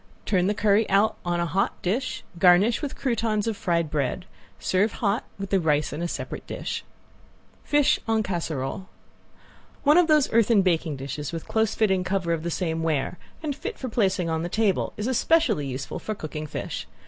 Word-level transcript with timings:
Turn 0.25 0.47
the 0.47 0.55
curry 0.55 0.89
out 0.89 1.15
on 1.23 1.39
a 1.39 1.45
hot 1.45 1.79
dish, 1.83 2.23
garnish 2.39 2.81
with 2.81 2.95
croutons 2.95 3.45
of 3.45 3.55
fried 3.55 3.91
bread. 3.91 4.25
Serve 4.57 4.93
hot, 4.93 5.25
with 5.37 5.51
the 5.51 5.59
rice 5.59 5.93
in 5.93 6.07
separate 6.07 6.47
dish. 6.47 6.83
~FISH 7.63 7.99
EN 8.09 8.23
CASSEROLE~ 8.23 8.89
One 9.83 9.99
of 9.99 10.07
those 10.07 10.33
earthen 10.33 10.63
baking 10.63 10.95
dishes 10.95 11.31
with 11.31 11.47
close 11.47 11.75
fitting 11.75 12.03
cover 12.03 12.33
of 12.33 12.41
the 12.41 12.49
same 12.49 12.81
ware 12.81 13.19
and 13.43 13.55
fit 13.55 13.77
for 13.77 13.89
placing 13.89 14.27
on 14.27 14.41
the 14.41 14.49
table 14.49 14.91
is 14.97 15.05
especially 15.05 15.67
useful 15.67 15.99
for 15.99 16.15
cooking 16.15 16.47
fish. 16.47 16.87